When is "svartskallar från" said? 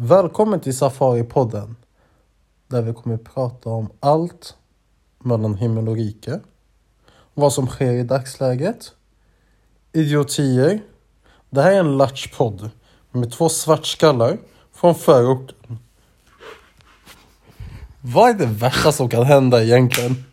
13.48-14.94